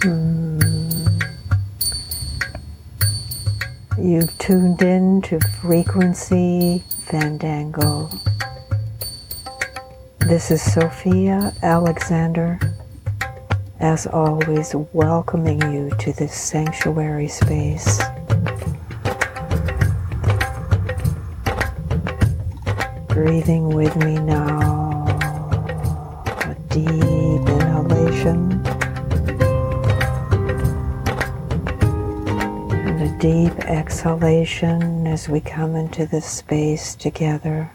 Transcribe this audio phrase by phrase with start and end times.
[0.00, 1.22] Mm.
[3.98, 8.10] You've tuned in to Frequency Fandango.
[10.20, 12.60] This is Sophia Alexander,
[13.80, 17.98] as always, welcoming you to this sanctuary space.
[23.08, 25.06] Breathing with me now,
[26.44, 28.62] a deep inhalation
[33.18, 37.70] deep exhalation as we come into this space together.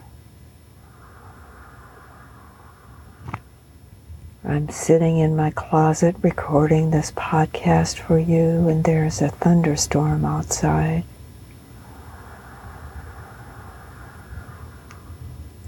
[4.44, 11.06] I'm sitting in my closet recording this podcast for you, and there's a thunderstorm outside.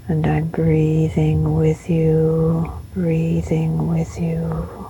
[0.06, 4.83] And I'm breathing with you, breathing with you.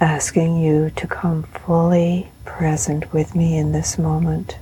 [0.00, 4.56] Asking you to come fully present with me in this moment.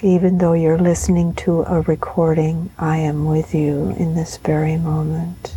[0.00, 5.56] Even though you're listening to a recording, I am with you in this very moment.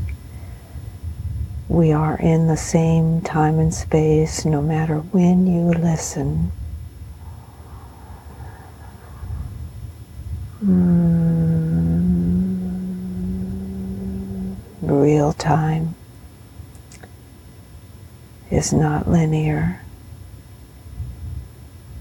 [1.67, 6.51] We are in the same time and space no matter when you listen.
[10.63, 10.95] Mm,
[14.81, 15.94] real time
[18.55, 19.81] is not linear.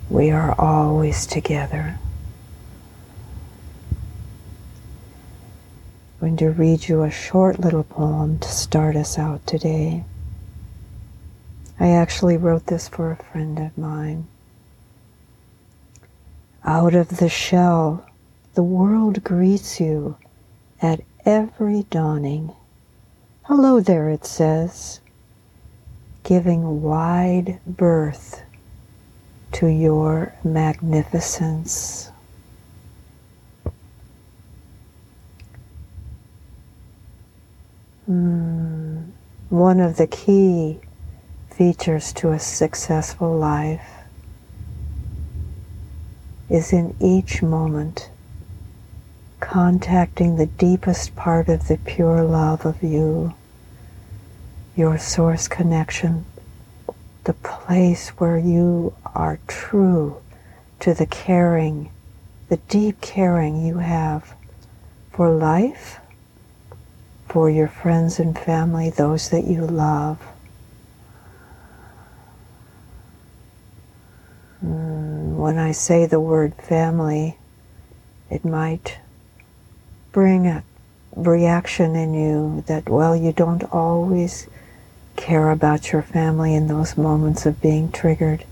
[0.08, 1.98] We are always together.
[6.20, 10.05] I'm going to read you a short little poem to start us out today.
[11.80, 14.28] I actually wrote this for a friend of mine.
[16.64, 18.06] Out of the shell
[18.55, 20.16] the world greets you
[20.80, 22.55] at every dawning.
[23.42, 25.01] Hello there, it says,
[26.24, 28.42] giving wide berth
[29.52, 32.11] to your magnificence.
[38.11, 39.11] Mm.
[39.48, 40.80] One of the key
[41.51, 43.89] features to a successful life
[46.51, 48.11] is in each moment
[49.40, 53.34] contacting the deepest part of the pure love of you,
[54.77, 56.24] your source connection,
[57.24, 60.20] the place where you are true
[60.80, 61.90] to the caring,
[62.48, 64.34] the deep caring you have
[65.13, 66.01] for life,
[67.29, 70.20] for your friends and family, those that you love.
[74.64, 77.39] Mm, when I say the word family,
[78.29, 78.98] it might
[80.11, 80.64] bring a
[81.14, 84.48] reaction in you that, well, you don't always
[85.24, 88.45] care about your family in those moments of being triggered.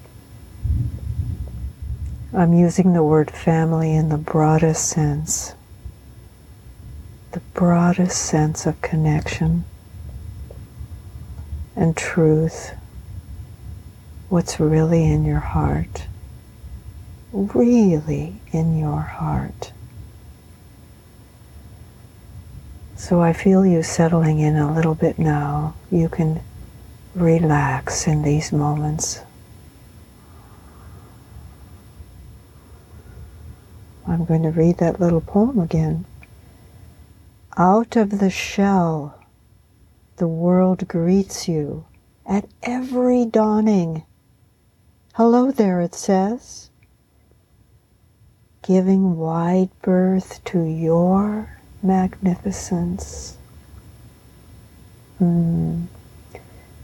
[2.33, 5.53] I'm using the word family in the broadest sense,
[7.33, 9.65] the broadest sense of connection
[11.77, 12.71] and truth,
[14.31, 16.07] what's really in your heart,
[17.33, 19.73] really in your heart.
[22.97, 25.75] So I feel you settling in a little bit now.
[25.91, 26.41] You can
[27.15, 29.21] relax in these moments.
[34.07, 36.05] I'm going to read that little poem again.
[37.57, 39.19] Out of the shell,
[40.17, 41.85] the world greets you
[42.27, 44.05] at every dawning.
[45.15, 46.71] Hello there, it says,
[48.63, 53.37] giving wide berth to your magnificence.
[55.21, 55.87] Mm.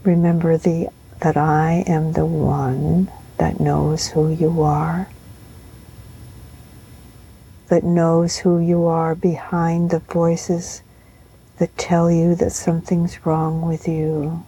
[0.03, 0.89] Remember the
[1.19, 5.09] that I am the one that knows who you are,
[7.67, 10.81] that knows who you are behind the voices
[11.57, 14.45] that tell you that something's wrong with you.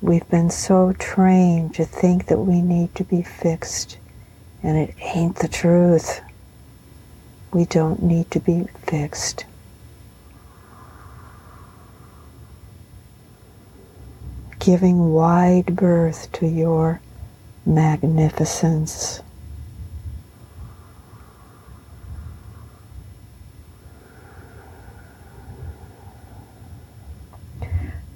[0.00, 3.98] We've been so trained to think that we need to be fixed,
[4.62, 6.20] and it ain't the truth.
[7.52, 9.46] We don't need to be fixed.
[14.66, 17.00] Giving wide berth to your
[17.64, 19.22] magnificence.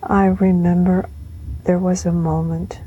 [0.02, 1.08] I remember
[1.66, 2.80] there was a moment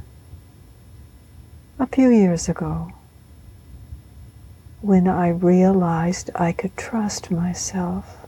[1.79, 2.91] a few years ago
[4.81, 8.27] when I realized I could trust myself.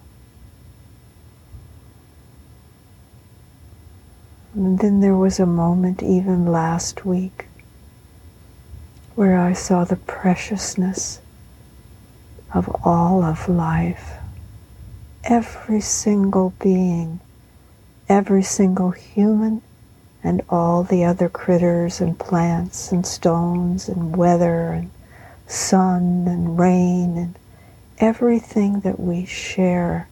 [4.56, 7.48] And then there was a moment, even last week,
[9.16, 11.20] where I saw the preciousness
[12.54, 14.14] of all of life.
[15.26, 17.20] Every single being,
[18.08, 19.62] every single human,
[20.24, 24.90] and all the other critters and plants and stones and weather and
[25.48, 27.38] sun and rain and
[28.00, 30.08] everything that we share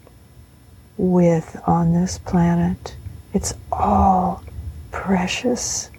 [0.98, 2.96] with on this planet.
[3.34, 4.44] It's all
[4.92, 5.90] precious.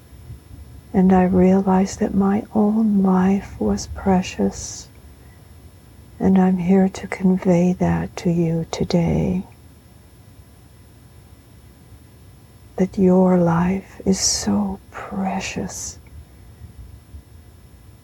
[0.92, 4.88] And I realized that my own life was precious.
[6.18, 9.44] And I'm here to convey that to you today.
[12.76, 15.98] That your life is so precious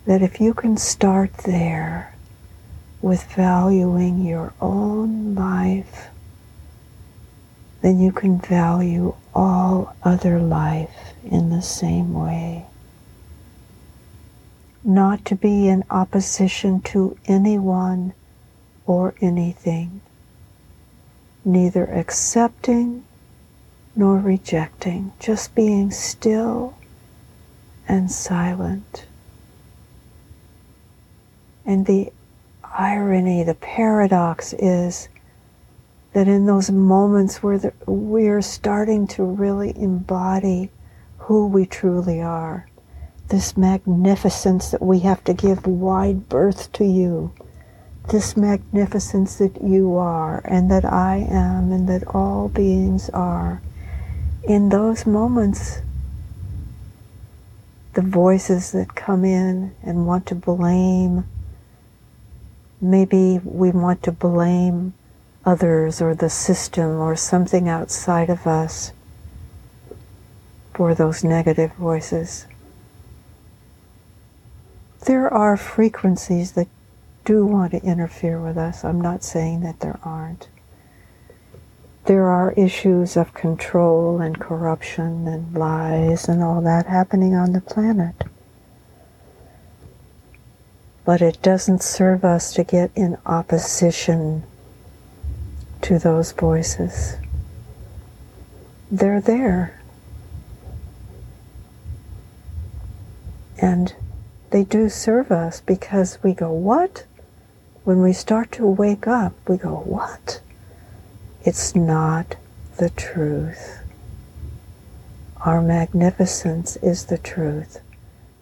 [0.06, 2.14] that if you can start there
[3.00, 6.08] with valuing your own life,
[7.82, 12.66] then you can value all other life in the same way.
[14.82, 18.14] Not to be in opposition to anyone
[18.86, 20.00] or anything,
[21.44, 23.04] neither accepting
[23.94, 26.74] nor rejecting, just being still
[27.88, 29.04] and silent.
[31.66, 32.12] And the
[32.64, 35.08] irony, the paradox is
[36.12, 40.70] that in those moments where the, we're starting to really embody
[41.18, 42.68] who we truly are,
[43.28, 47.32] this magnificence that we have to give wide berth to you,
[48.10, 53.62] this magnificence that you are and that I am and that all beings are,
[54.42, 55.80] in those moments,
[57.94, 61.24] the voices that come in and want to blame,
[62.80, 64.94] maybe we want to blame
[65.44, 68.92] others or the system or something outside of us
[70.74, 72.46] for those negative voices.
[75.06, 76.68] There are frequencies that
[77.24, 78.84] do want to interfere with us.
[78.84, 80.48] I'm not saying that there aren't.
[82.04, 87.60] There are issues of control and corruption and lies and all that happening on the
[87.60, 88.24] planet.
[91.04, 94.44] But it doesn't serve us to get in opposition
[95.82, 97.16] to those voices.
[98.90, 99.80] They're there.
[103.58, 103.94] And
[104.50, 107.04] they do serve us because we go, What?
[107.84, 110.40] When we start to wake up, we go, What?
[111.42, 112.36] It's not
[112.76, 113.78] the truth.
[115.44, 117.80] Our magnificence is the truth.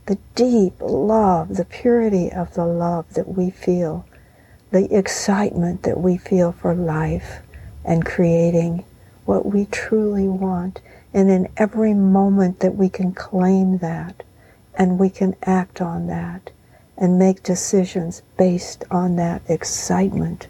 [0.07, 4.05] The deep love, the purity of the love that we feel
[4.71, 7.41] the excitement that we feel for life
[7.85, 8.85] and creating
[9.25, 10.81] what we truly want.
[11.15, 14.23] And in every moment that we can claim that
[14.77, 16.51] and we can act on that
[16.97, 20.49] and make decisions based on that excitement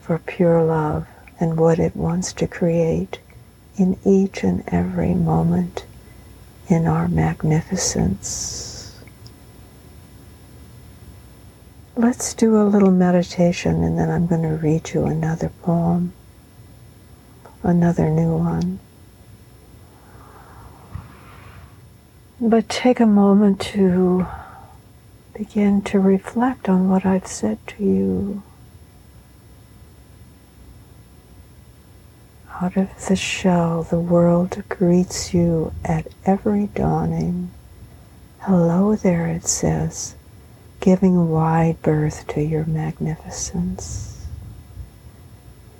[0.00, 1.06] for pure love
[1.38, 3.18] and what it wants to create
[3.76, 5.84] in each and every moment
[6.68, 8.67] in our magnificence.
[11.98, 16.12] Let's do a little meditation and then I'm going to read you another poem,
[17.64, 18.78] another new one.
[22.40, 24.28] But take a moment to
[25.34, 28.44] begin to reflect on what I've said to you.
[32.62, 37.50] Out of the shell, the world greets you at every dawning.
[38.42, 40.14] Hello there, it says
[40.88, 44.24] giving wide berth to your magnificence.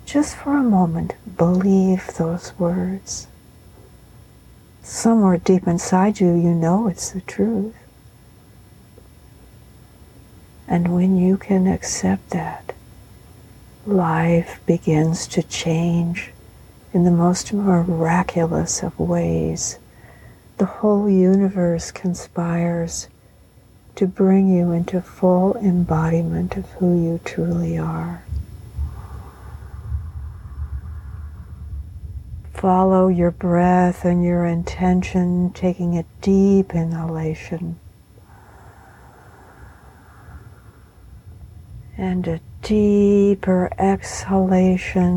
[0.05, 3.27] Just for a moment, believe those words.
[4.83, 7.75] Somewhere deep inside you, you know it's the truth.
[10.69, 12.75] And when you can accept that,
[13.87, 16.33] life begins to change
[16.93, 19.79] in the most miraculous of ways.
[20.59, 23.09] The whole universe conspires
[23.99, 28.23] to bring you into full embodiment of who you truly are.
[32.55, 37.81] Follow your breath and your intention, taking a deep inhalation
[41.97, 45.09] and a deeper exhalation.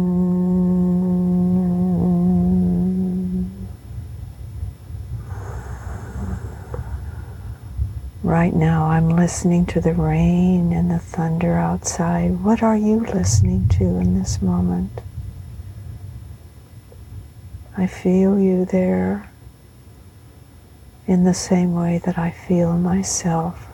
[8.31, 12.41] Right now, I'm listening to the rain and the thunder outside.
[12.45, 15.01] What are you listening to in this moment?
[17.77, 19.29] I feel you there
[21.05, 23.67] in the same way that I feel myself.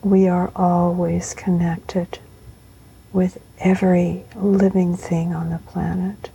[0.00, 2.18] We are always connected
[3.12, 6.30] with every living thing on the planet.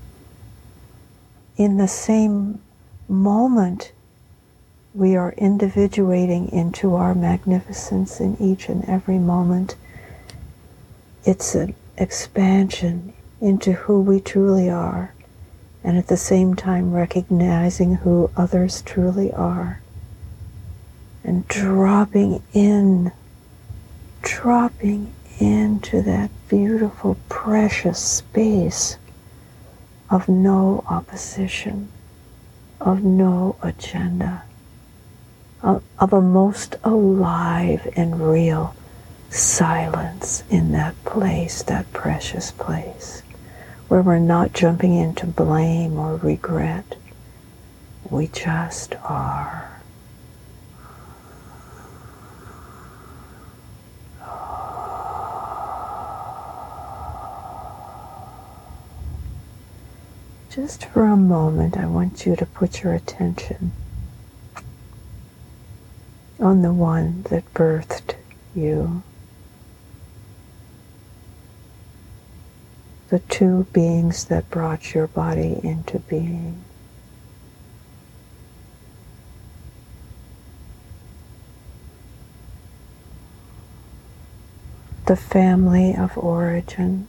[1.57, 2.61] In the same
[3.07, 3.93] moment,
[4.95, 9.75] we are individuating into our magnificence in each and every moment.
[11.25, 13.11] It's an expansion
[13.41, 15.13] into who we truly are,
[15.83, 19.81] and at the same time recognizing who others truly are,
[21.25, 23.11] and dropping in,
[24.21, 28.97] dropping into that beautiful, precious space
[30.09, 31.89] of no opposition,
[32.79, 34.43] of no agenda,
[35.61, 38.75] of, a most alive and real
[39.29, 43.23] silence in that place, that precious place,
[43.87, 46.97] where we're not jumping into blame or regret.
[48.09, 49.81] We just are.
[60.49, 63.73] Just for a moment, I want you to put your attention
[66.39, 68.15] on the one that birthed
[68.53, 69.03] you.
[73.09, 76.63] The two beings that brought your body into being.
[85.05, 87.07] The family of origin.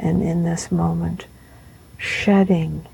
[0.00, 1.26] and in this moment,
[1.98, 2.86] shedding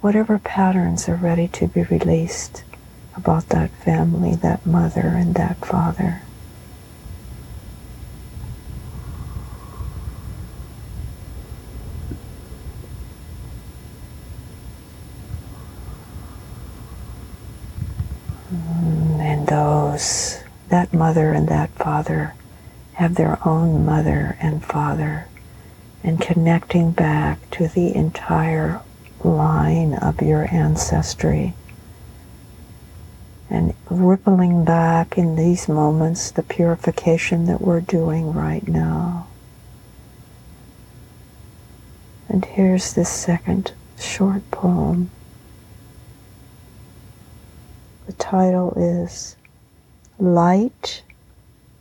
[0.00, 2.64] whatever patterns are ready to be released
[3.16, 6.22] about that family, that mother, and that father.
[18.52, 22.34] Mm, and those, that mother and that father,
[22.94, 25.28] have their own mother and father
[26.02, 28.80] and connecting back to the entire
[29.24, 31.54] line of your ancestry
[33.50, 39.26] and rippling back in these moments the purification that we're doing right now.
[42.28, 45.10] And here's this second short poem.
[48.06, 49.36] The title is
[50.18, 51.02] Light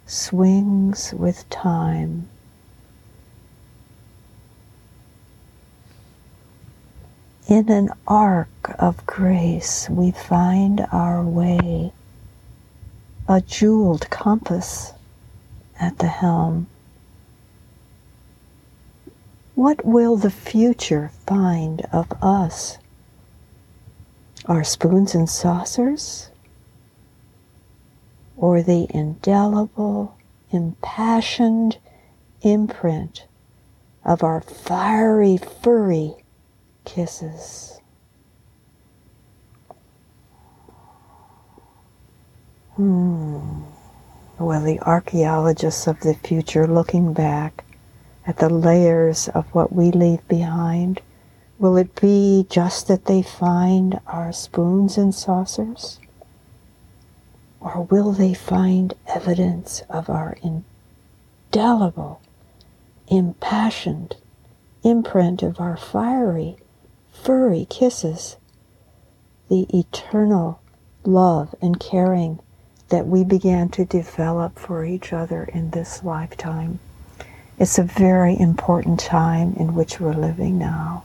[0.05, 2.29] swings with time.
[7.47, 11.93] In an arc of grace, we find our way,
[13.27, 14.93] a jeweled compass
[15.79, 16.67] at the helm.
[19.55, 22.77] What will the future find of us?
[24.45, 26.29] Our spoons and saucers?
[28.37, 30.15] or the indelible,
[30.51, 31.77] impassioned
[32.41, 33.25] imprint
[34.05, 36.15] of our fiery, furry
[36.87, 37.79] kisses.
[42.75, 43.63] Hmm.
[44.39, 47.65] Will the archaeologists of the future looking back
[48.25, 51.01] at the layers of what we leave behind,
[51.59, 55.99] will it be just that they find our spoons and saucers?
[57.59, 60.37] Or will they find evidence of our
[61.51, 62.21] indelible,
[63.07, 64.15] impassioned
[64.83, 66.57] imprint of our fiery,
[67.23, 68.37] furry kisses,
[69.49, 70.61] the eternal
[71.03, 72.39] love and caring
[72.89, 76.79] that we began to develop for each other in this lifetime?
[77.59, 81.03] It's a very important time in which we're living now.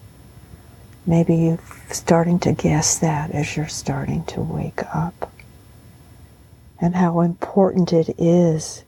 [1.07, 1.59] Maybe you're
[1.91, 5.33] starting to guess that as you're starting to wake up
[6.81, 8.85] and how important it is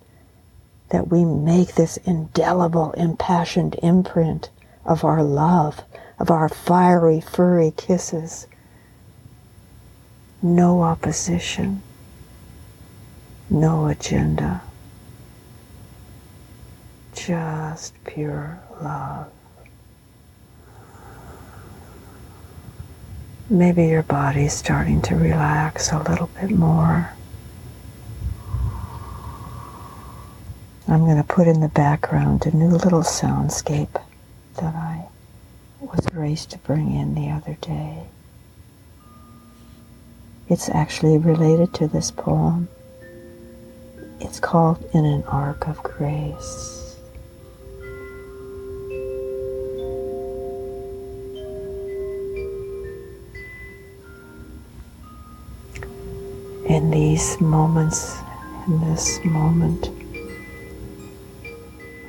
[0.91, 4.51] that we make this indelible, impassioned imprint
[4.85, 5.83] of our love,
[6.25, 8.47] of our fiery, furry kisses.
[10.41, 11.83] No opposition,
[13.51, 14.63] no agenda,
[17.15, 19.31] just pure love.
[23.51, 27.13] Maybe your body's starting to relax a little bit more.
[30.89, 34.01] I'm going to put in the background a new little soundscape
[34.57, 35.04] that I
[35.85, 38.05] was Grace to bring in the other day.
[40.49, 42.69] It's actually related to this poem.
[44.21, 46.97] It's called In an Arc of Grace.
[56.67, 58.17] In these moments,
[58.67, 59.91] in this moment,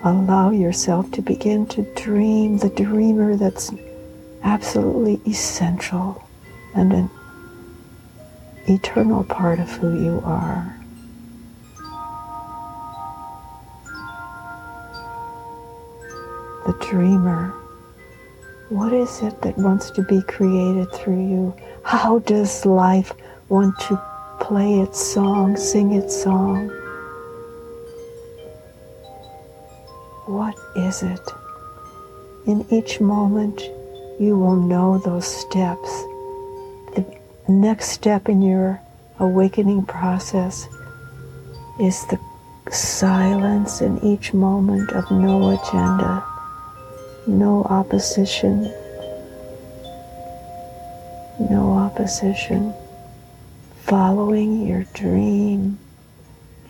[0.05, 3.71] allow yourself to begin to dream the dreamer that's
[4.43, 6.23] absolutely essential
[6.75, 7.09] and an
[8.67, 10.79] eternal part of who you are.
[16.67, 17.49] The dreamer.
[18.69, 21.55] What is it that wants to be created through you?
[21.83, 23.11] How does life
[23.49, 23.99] want to
[24.39, 26.71] play its song, sing its song?
[30.25, 31.21] What is it?
[32.47, 33.61] In each moment,
[34.19, 35.89] you will know those steps.
[36.95, 37.05] The
[37.47, 38.81] next step in your
[39.19, 40.67] awakening process
[41.79, 42.19] is the
[42.71, 46.23] silence in each moment of no agenda,
[47.27, 48.63] no opposition,
[51.51, 52.73] no opposition,
[53.83, 55.77] following your dream,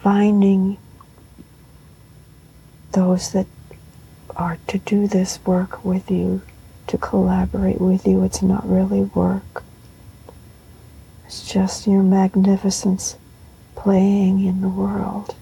[0.02, 0.78] finding
[2.96, 3.46] those that
[4.36, 6.42] are to do this work with you,
[6.88, 8.24] to collaborate with you.
[8.24, 9.64] It's not really work.
[11.26, 13.18] It's just your magnificence
[13.76, 15.36] playing in the world,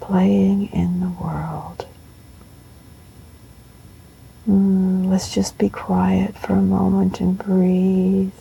[0.00, 1.86] playing in the world.
[4.48, 8.32] Mm, let's just be quiet for a moment and breathe.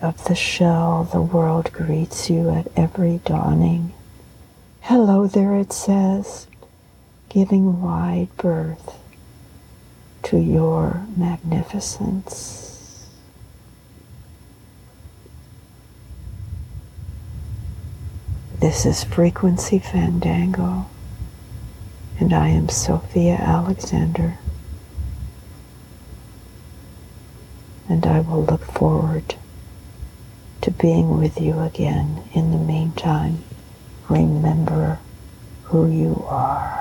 [0.00, 3.92] Of the shell, the world greets you at every dawning.
[4.80, 6.46] Hello there, it says,
[7.28, 8.96] giving wide berth
[10.22, 13.06] to your magnificence.
[18.60, 20.86] This is Frequency Fandango,
[22.18, 24.38] and I am Sophia Alexander.
[27.86, 29.34] And I will look forward
[30.62, 32.24] to being with you again.
[32.34, 33.44] In the meantime,
[34.08, 34.98] remember
[35.64, 36.79] who you are.